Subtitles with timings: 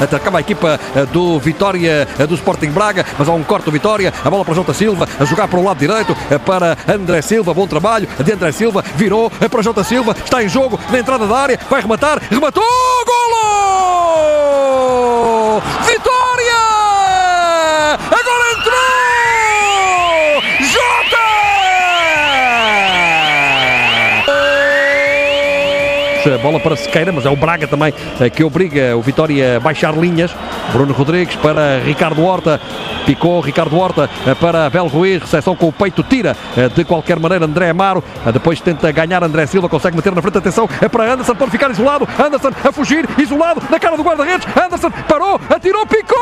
[0.00, 0.78] atacava a equipa
[1.12, 4.74] do Vitória do Sporting Braga, mas há um corte do Vitória, a bola para Jota
[4.74, 8.84] Silva, a jogar para o lado direito, para André Silva, bom trabalho de André Silva,
[8.96, 12.62] virou para Jota Silva, está em jogo na entrada da área, vai rematar, rematou,
[13.06, 13.73] golo!
[26.42, 29.94] Bola para Sequeira, mas é o Braga também eh, que obriga o Vitória a baixar
[29.94, 30.34] linhas.
[30.72, 32.58] Bruno Rodrigues para Ricardo Horta.
[33.04, 35.20] Picou Ricardo Horta eh, para Abel Ruiz.
[35.20, 38.02] Recepção com o peito, tira eh, de qualquer maneira André Amaro.
[38.32, 40.38] Depois tenta ganhar André Silva, consegue meter na frente.
[40.38, 42.08] Atenção, é para Anderson, pode ficar isolado.
[42.18, 44.46] Anderson a fugir, isolado na cara do guarda-redes.
[44.56, 46.16] Anderson parou, atirou, picou,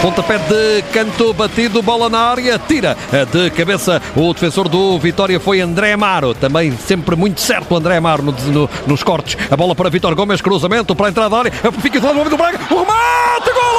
[0.00, 2.96] Pontapé de canto batido, bola na área, tira
[3.32, 8.22] de cabeça o defensor do Vitória foi André Amaro, também sempre muito certo André Amaro
[8.22, 9.36] no, no, nos cortes.
[9.50, 12.36] A bola para Vitor Gomes, cruzamento para a entrada da área, fica no momento do
[12.36, 13.78] Braga, o remate, golo!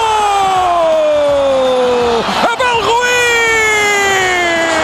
[2.51, 2.99] Abel Ruiz!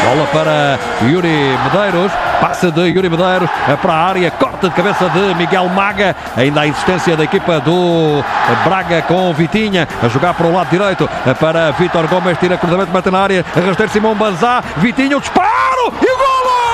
[0.06, 3.50] Bola para Yuri Medeiros, passa de Yuri Medeiros
[3.82, 8.24] para a área, corta de cabeça de Miguel Maga, ainda a existência da equipa do
[8.64, 11.10] Braga com Vitinha, a jogar para o lado direito.
[11.40, 16.06] Para Vitor Gomes, tira cruzamento, mete na área, arrasteiro Simão Banzá, Vitinha, o disparo e
[16.06, 16.65] o golo!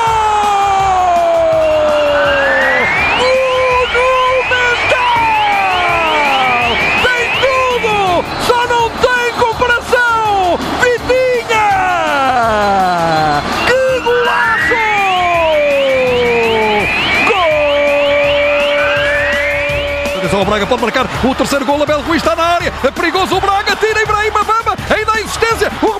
[20.31, 21.81] atenção, o Braga pode marcar o terceiro gol.
[21.83, 22.73] Abel Ruiz está na área.
[22.83, 23.75] É perigoso o Braga.
[23.75, 24.77] Tira Ibrahim Bamba.
[24.95, 25.71] Ainda a insistência.
[25.81, 25.90] O